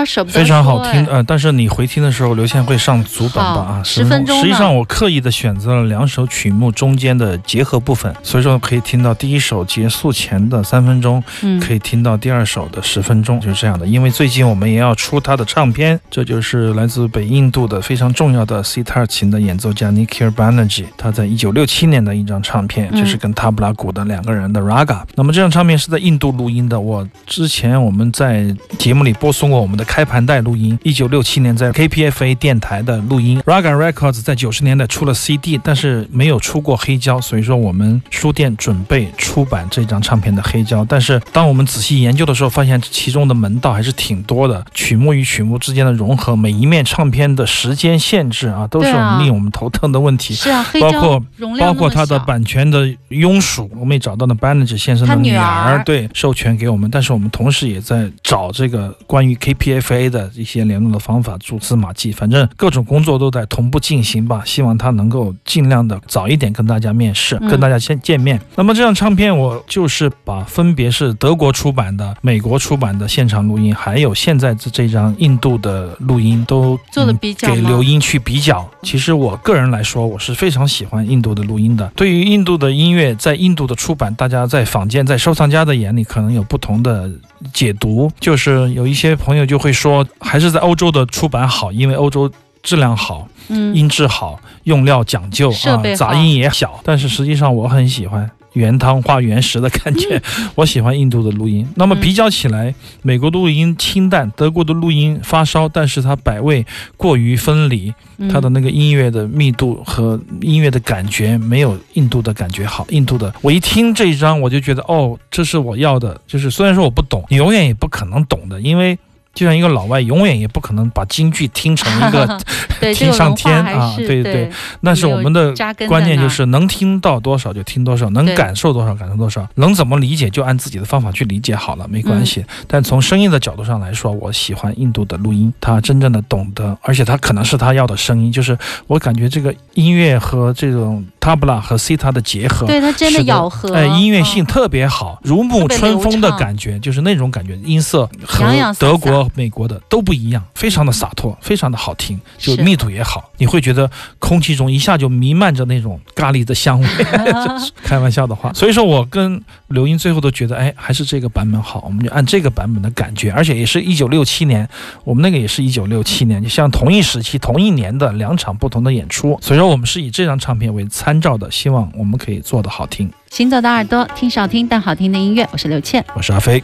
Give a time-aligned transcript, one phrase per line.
[0.00, 3.60] 有点舍不得非常好听呃，但是你回听的时候，刘谦会上足本吧？
[3.60, 13.86] 啊，10分钟实际上我刻意的选择了两首曲目中间的结合部分，所以说可以听到第一首结束前的三分钟，嗯，可以听到第二首的十分钟，就是这样的。
[13.86, 25.02] 因为最近我们也要出他的唱片，这就是来自北印度的非常重要的 sitar 琴的演奏家 Nikhil Banerjee，他在一九六七年的一张唱片，嗯就是跟塔布拉鼓的两个人的 raga。
[25.14, 33.40] 那么这张唱片是在印度录音的，我之前我们在节目里播送过我们的开盘带录音，一九六七年在 KPFA 电台的录音。
[33.40, 40.84] Raga Records 在九十年代出了 CD，但是没有出过黑胶，所以说我们书店准备出版这张唱片的黑胶。
[40.88, 50.34] 但是当我们仔细研究的时候，发现其中的门道还是挺多的，曲目与曲目之间的融合，每一面唱片的时间限制啊，都是我们令我们头疼的问题。
[50.34, 51.20] 是啊，包括
[51.58, 59.34] 包括它的版权的庸属，我们也找到了 Banerjee 先生的他女女儿对授权给我们，但是我们同时也在找这个关于
[59.80, 64.42] KPFA 的一些联络的方法、蛛丝马迹，反正各种工作都在同步进行吧。
[64.44, 68.40] 希望他能够尽量的早一点跟大家面试，嗯跟大家先见面。
[68.54, 78.68] 那么这张唱片我就是把分别是德国出版的、美国出版的现场录音，还有现在这这张印度的录音都做的嗯比较吗给刘英去比较。
[78.82, 81.90] 其实我个人来说，我是非常喜欢印度的录音的。
[81.96, 87.10] 对于印度的音乐，在印度的出版，大家在坊间、在收藏家的眼里，可能有不同的
[87.52, 88.10] 解读。
[88.20, 92.30] 就是有一些朋友就会说，还是在欧洲的出版好，因为欧洲。
[92.62, 96.78] 质量好，嗯，音质好，用料讲究啊杂音也小。
[96.84, 100.20] 但是实际上我很喜欢原汤化原食的感觉，
[100.54, 101.66] 我喜欢印度的录音。
[101.76, 106.64] 那么嗯比较起来，美国的录音清淡，德国的录音发烧，但是它百味
[106.96, 112.86] 过于分离，嗯它的那个音乐的密度和音乐的感觉没有印度的感觉好。
[112.90, 116.20] 印度的，我一听这一张，我就觉得哦，这是我要的。
[116.26, 118.98] 就是虽然说我不懂，你永远也不可能懂的，因为。
[119.32, 122.38] 就像一个老外，永远也不可能把京剧听成一个
[122.94, 124.50] 听上天啊对对对。
[124.82, 132.26] 但是我们的扎根在关键就是能听到多少就听多少，能感受多少感受多少，能怎么理解就按自己的方法去理解好了，没关嗯。
[132.26, 132.44] 系。
[132.66, 138.56] 但从声音的角度上来说，我喜欢印度的录音，他真正的懂得，而且他可能是他要的声音，就是
[138.86, 142.66] 我感觉这个音乐和这种 tabla 和 sita 的结合。
[142.66, 156.86] 对它真的咬合，哎，音乐性嗯特别好，如沐春风的感觉，就是那种感觉，音色和德国、美国的都不一样，非常的洒脱，非常的好听，就密度也好，你会觉得空气中一下就弥漫着那种咖喱的香味。
[157.84, 164.68] 开玩笑的话，所以说我跟刘英最后都觉得，哎，还是这个版本好，我们就按这个版本的感觉，而且也是一九六七年，
[165.04, 173.10] 我们那个也是一九六七年，就像同一时期、同一年的两场不同的演出，所以说我们是以这张唱片为参照的，希望我们可以做得好听。
[173.30, 176.04] 行走的耳朵，听少听但好听的音乐，我是刘倩。
[176.14, 176.62] 我是阿飞。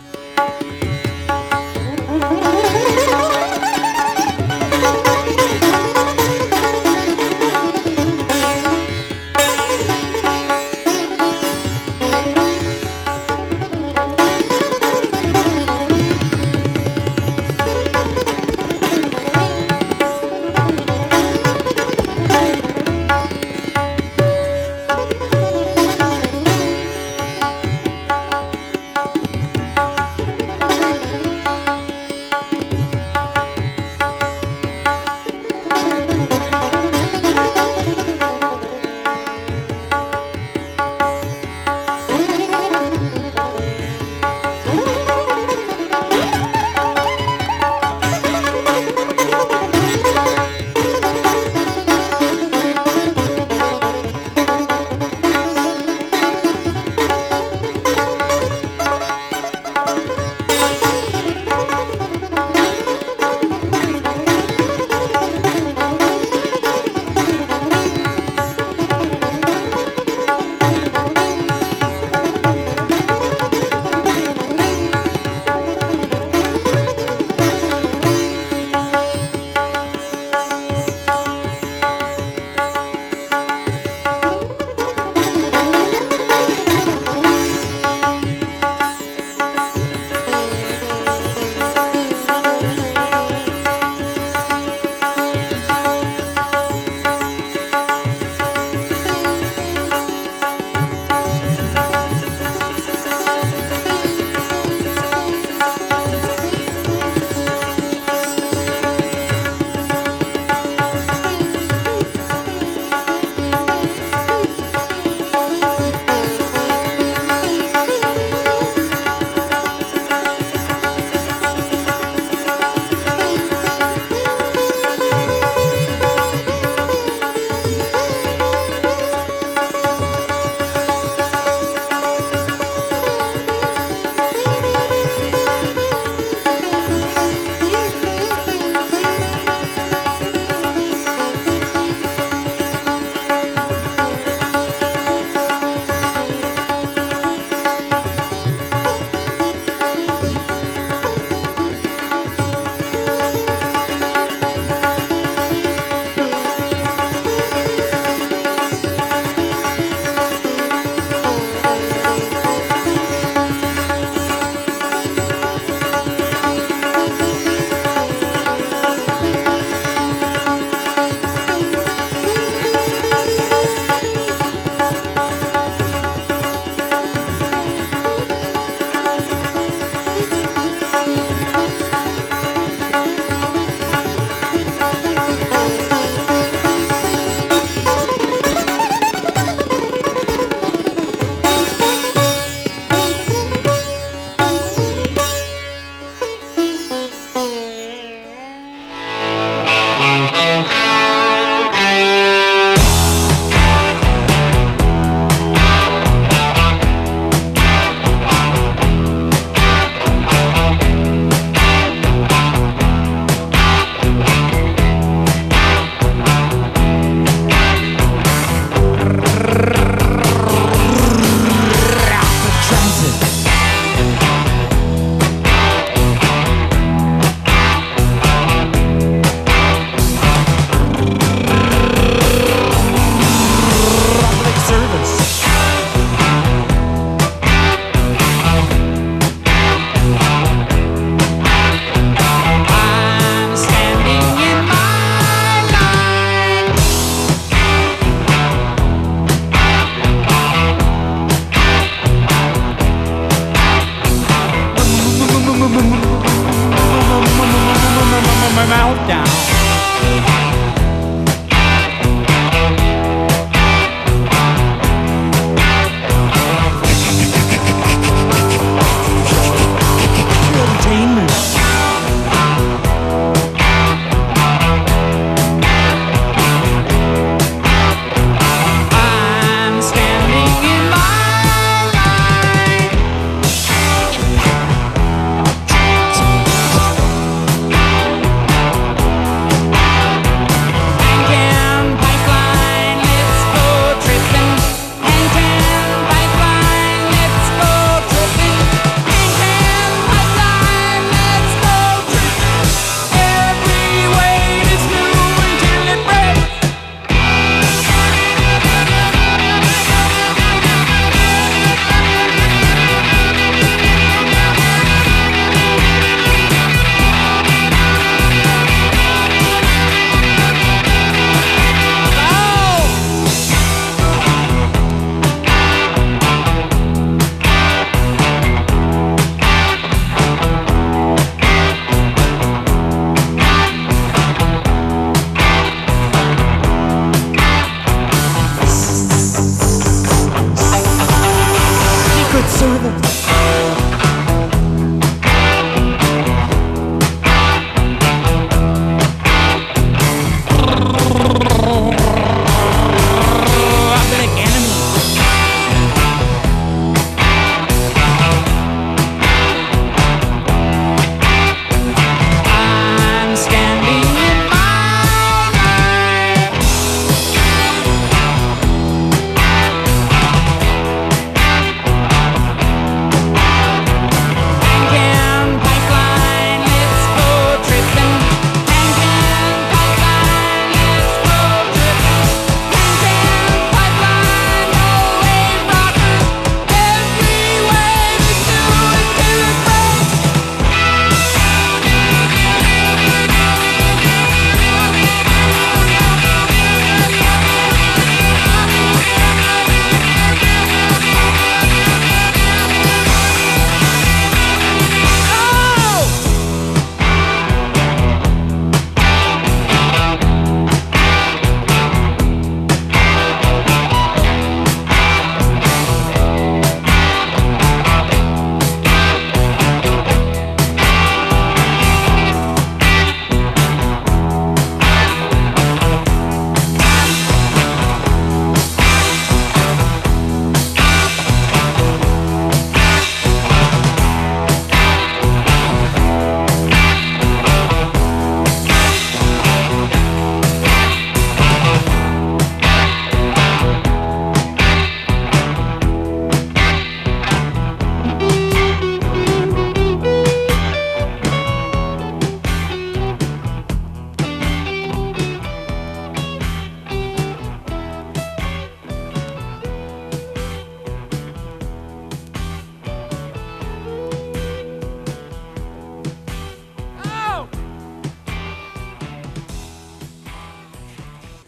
[342.59, 343.36] servant.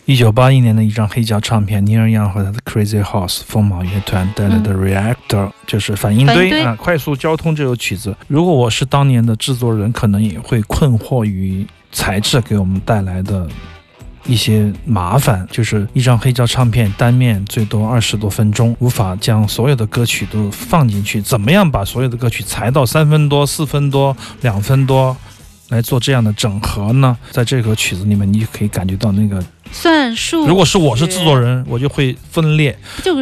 [0.09, 8.17] 一九八一年的一张黑胶唱片，Neil Young 和他的 Crazy Horse 疯马乐团带来的 Reactor，、就是反应堆反应堆啊，快速交通这首曲子。
[8.27, 13.47] 如果我是当年的制作人，可能也会困惑于材质给我们带来的。
[14.25, 21.23] 一些麻烦，就是一张黑胶唱片单面最多二十多分钟，无法将所有的歌曲都放进去。
[21.23, 25.17] 怎么样把所有的歌曲裁到三分多、四分多、两分多，
[25.69, 27.17] 来做这样的整合呢？
[27.31, 32.77] 在这个曲子里面，你可以感觉到那个算数，如果是我是制作人，我就会分裂，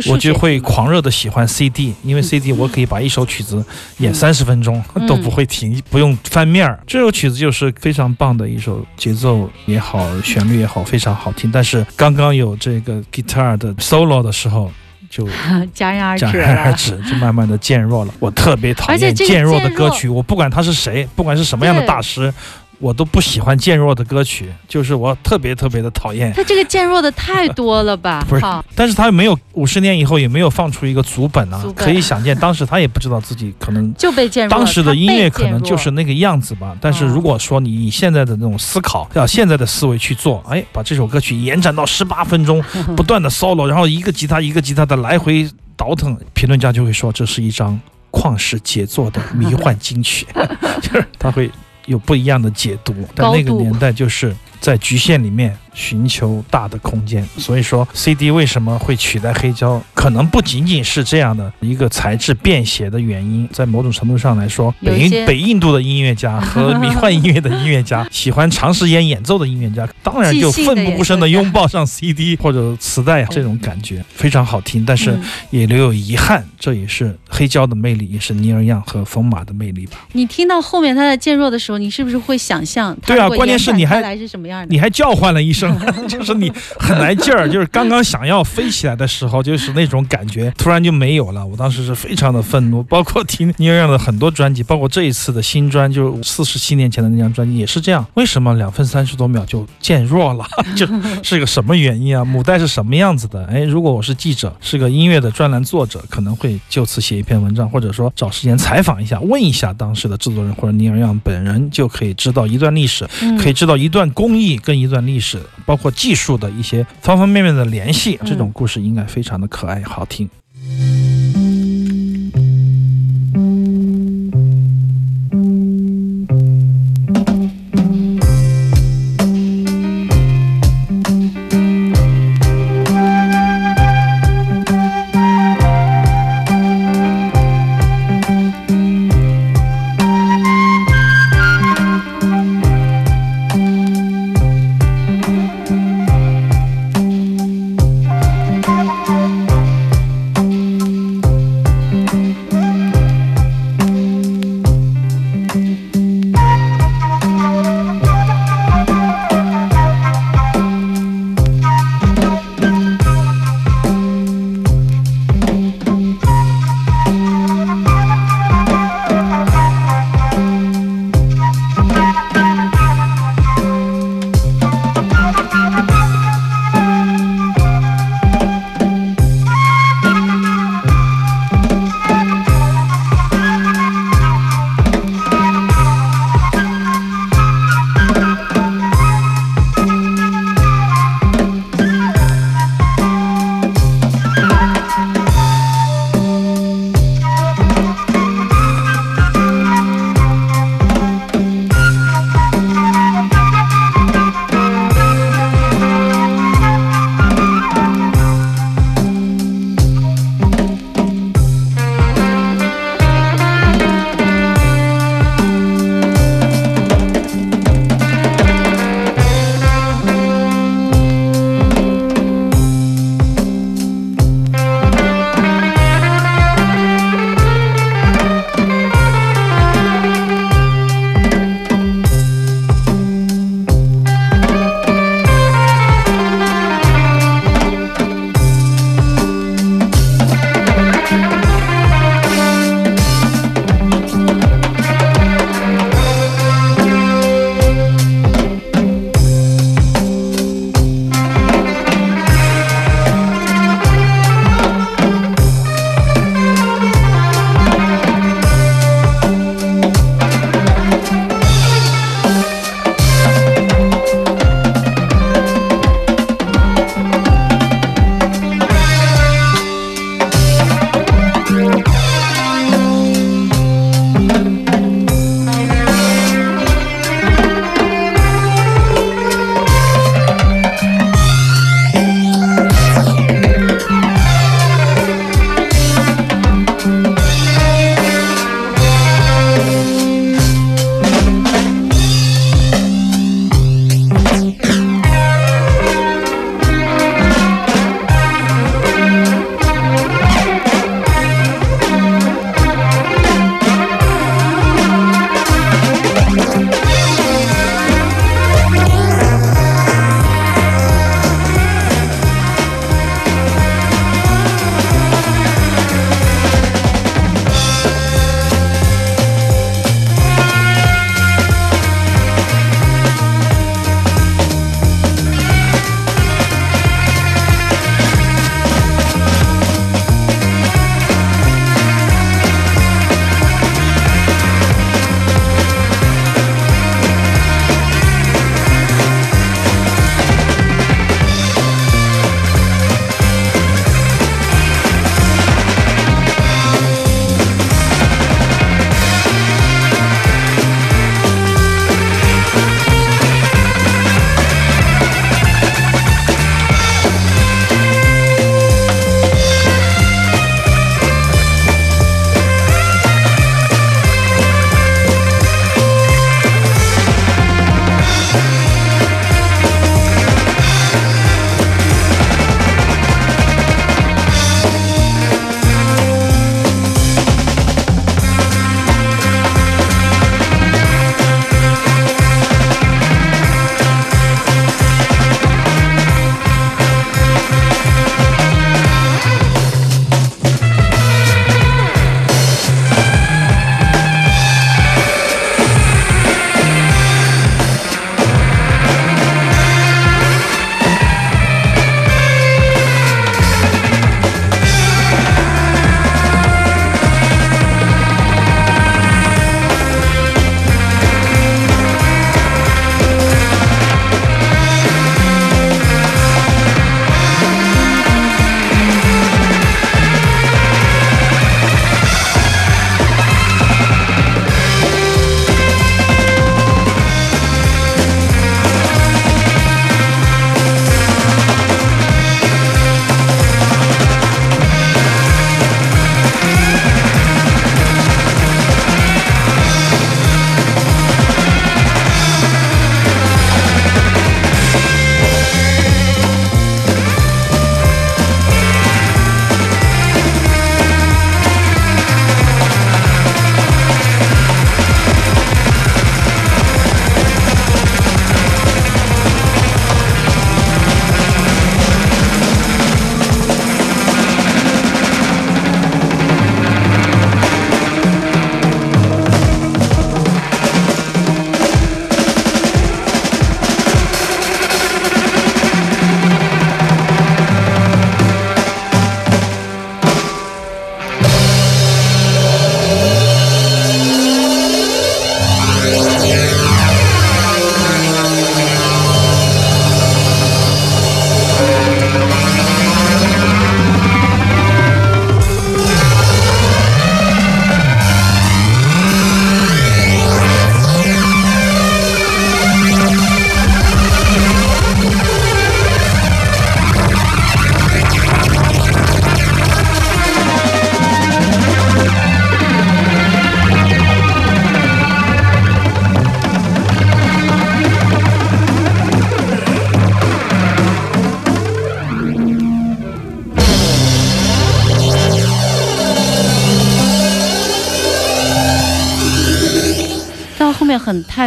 [0.09, 3.65] 我就会狂热的喜欢 CD，因为 CD 我可以把一首曲子
[3.99, 6.79] 演三十分钟嗯都不会停，不用翻面儿。
[6.87, 11.51] 这首曲子就是非常棒的一首，节奏也好，旋律也好，非常好听。
[11.51, 14.71] 但是刚刚有这个 guitar 的 solo 的时候，
[15.17, 15.25] 就
[15.75, 16.73] 戛然而止戛然而。
[16.75, 18.13] 止，就慢慢的渐弱了。
[18.19, 22.33] 我特别讨厌渐弱的歌曲，我不管他是谁，不管是什么样的大师。
[22.79, 26.33] 我都不喜欢渐弱的歌曲，就是我特别特别的讨厌。
[26.35, 28.25] 他这个渐弱的太多了吧？
[28.29, 28.43] 不是，
[28.75, 34.57] 但是他没有五十年以后也没有放出一个足本啊，本可以想见，当时他也不知道自己可能就被渐弱。
[34.57, 36.77] 当时的音乐可能就是那个样子吧。
[36.81, 42.63] 但是哦如果说你以现在的那种思考，要现在的思维去做，哎，把这首歌曲延展到十八分钟，
[42.97, 47.79] 不断的 solo，然后一个吉他一个吉他的来回倒腾，评论家就会说这是一张
[48.11, 50.27] 旷世杰作的迷幻金曲，
[50.83, 51.51] 就是他会
[51.87, 52.95] 有不一样的解读。
[53.15, 75.23] 但那个年代就是在局限里面寻求大的空间，所以说 CD 为什么会取代黑胶，可能不仅仅是这样的一个材质便携的原因，在某种程度上来说，北印北印度的音乐家 和迷幻音乐的音乐家，喜欢长时间演奏的音乐家，当然就奋不顾身的演奏家拥抱上 CD 或者磁带这种感觉，非常好听，但是嗯。
[75.51, 80.07] 也留有遗憾，这也是黑胶的魅力，也是尼尔样和风马的魅力吧。
[80.13, 84.67] 你听到后面他在渐弱的时候，你是不是会想象对啊关键是你还是什么样的？
[84.71, 85.77] 你还叫唤了一声，
[86.09, 91.45] 就是你很来劲儿， 就是刚刚想要飞起来的时候，就是那种感觉，突然就没有了。
[91.45, 98.05] 我当时是非常的愤怒，包括听尼尔样的很多专辑，包括这一次的新专，就四十七年前的那张专辑也是这样。
[98.15, 100.47] 为什么两分三十多秒就渐弱了？
[100.77, 100.87] 就
[101.23, 102.25] 是个什么原因啊？
[102.25, 103.45] 母带是什么样子的？
[103.47, 113.07] 哎，如果我是记者，是个音乐的专栏作者，可能会就此写一篇文章，或者说找时间采访一下，问一下当时的制作人或者尼尔样本人，就可以知道一段历史。
[113.23, 118.19] 嗯可以知道一段工艺跟一段历史，包括技术的一些方方面面的联系。
[118.21, 120.29] 嗯这种故事应该非常的可爱好听。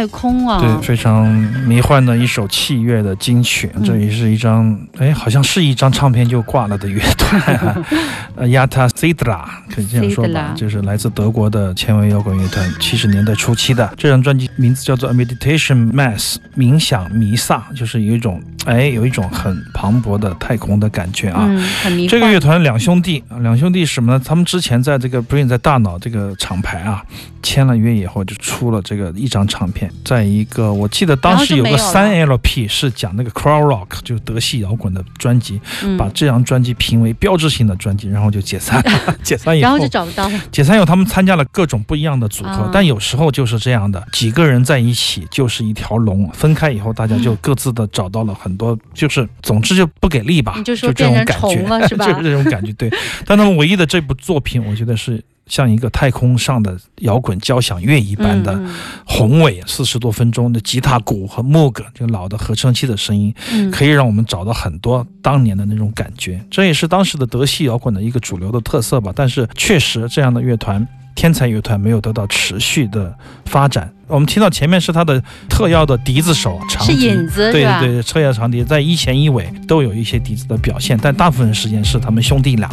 [0.00, 1.28] 太空啊，对，非常
[1.66, 3.70] 迷幻的一首器乐的金曲。
[3.84, 7.84] 这也是一张，哎，好像是一张唱片就挂了的乐团，
[8.34, 13.92] 呃，Yata Sidra，可以这样说吧，就是来自德国的前卫摇滚乐团，七十年代初期的。
[13.98, 21.44] 这张专辑名字叫做《Meditation Mass》，冥想弥撒，就是有一种，哎，有一种很磅礴的太空的感觉啊。
[21.46, 22.08] 嗯，很迷幻。
[22.08, 24.22] 这个乐团两兄弟，两兄弟什么呢？
[24.24, 27.04] 他们之前在这个 Brain 在大脑这个厂牌啊。
[27.42, 29.89] 签了约以后，就出了这个一张唱片。
[30.04, 35.60] 在一个，我记得当时有个三 LP 是讲那个 Crow Rock，就德系摇滚的专辑，
[35.98, 39.16] 把这张专辑评为标志性的专辑，然后就解散了。
[39.22, 40.40] 解散以后，然后就找不到了。
[40.50, 52.06] 解散以后，他们参加了各种不一样的组合，但有时候就是这样的，几个人在一起就是一条龙，分开以后大家就各自的找到了很多，就是总之就不给力吧，就这种感觉了是吧？
[52.10, 52.90] 就是这种感觉，对。
[53.24, 55.22] 但他们唯一的这部作品，我觉得是。
[55.50, 58.58] 像一个太空上的摇滚交响乐一般的
[59.04, 63.34] 宏伟，四十多分钟的吉他、鼓和木格，就老的合成器的声音，
[63.70, 66.42] 可以让我们找到很多当年的那种感觉。
[66.50, 69.12] 这也是当时的德系摇滚的一个主流的特色吧。
[69.14, 70.86] 但是确实，这样的乐团。
[71.14, 73.92] 天才乐团没有得到持续的发展。
[74.06, 76.96] 我们听到前面是他的特邀的笛子手长笛，
[77.36, 82.68] 对对对，特邀长笛在一前一尾都有一些笛子的表现，但大部分时间是他们兄弟俩，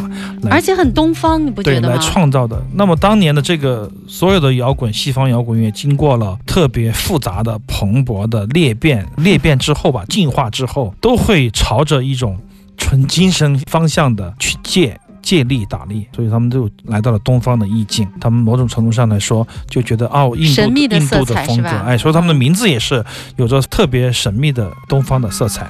[0.50, 1.94] 而且很东方，你不觉得吗？
[1.94, 2.60] 来创造的。
[2.74, 12.36] 那么当年的这个所有的摇滚，西方摇滚乐经过了特别复杂的、蓬勃的裂变，裂变之后吧，进化之后，都会朝着一种
[12.76, 14.98] 纯精神方向的去借。
[15.28, 18.08] 借力打力，所以他们就来到了东方的意境。
[18.18, 23.04] 他们某种程度上来说，就觉得哦，印度印度的风格，哎，所以他们的名字也是
[23.36, 25.66] 有着特别神秘的东方的色彩。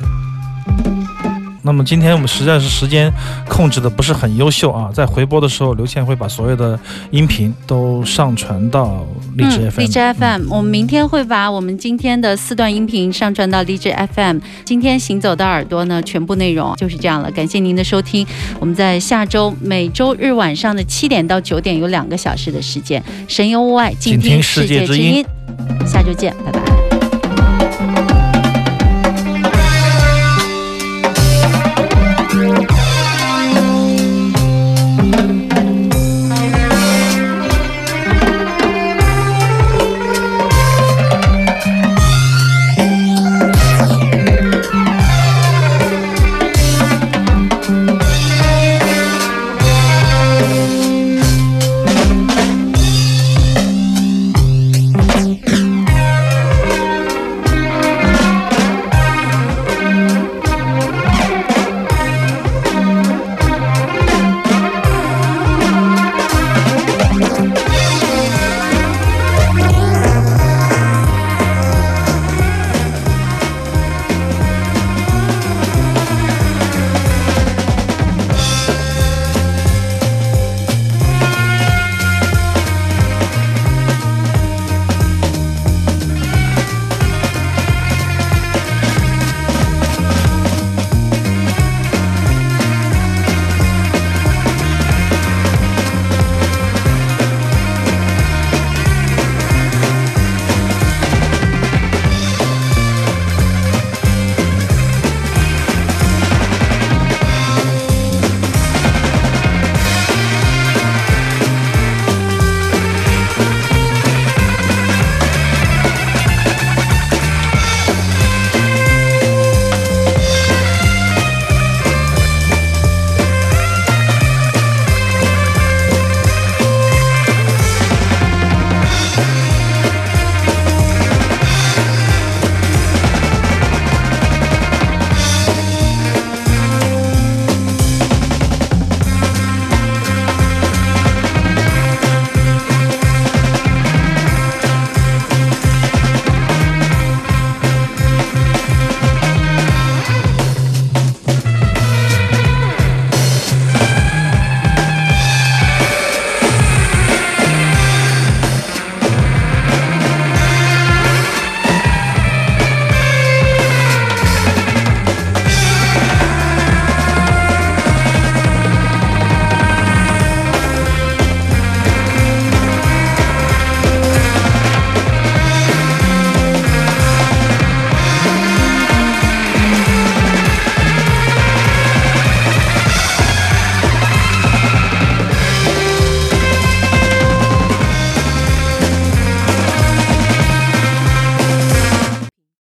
[1.68, 3.12] 那么今天我们实在是时间
[3.46, 9.80] 控制的不是很优秀啊，在回播的时候，刘倩会把所有的音频都上传到荔枝 FM。
[9.82, 14.38] 荔枝 FM，我们明天会把我们今天的四段音频上传到荔枝 FM。
[14.64, 17.30] 今天行走的耳朵呢，全部内容就是这样了。
[17.32, 18.26] 感谢您的收听，
[18.58, 25.22] 我们在下周每周日晚上的七点到九点有两个小时的时间，神游物外，静听世界之音。
[25.86, 26.57] 下周见，拜拜。